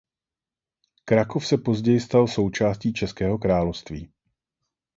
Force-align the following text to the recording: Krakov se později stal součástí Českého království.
Krakov 1.05 1.45
se 1.47 1.57
později 1.57 1.99
stal 1.99 2.27
součástí 2.27 2.93
Českého 2.93 3.37
království. 3.37 4.11